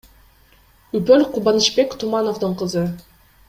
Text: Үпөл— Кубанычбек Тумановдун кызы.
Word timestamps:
Үпөл— 1.01 1.27
Кубанычбек 1.37 1.95
Тумановдун 2.05 2.61
кызы. 2.65 2.87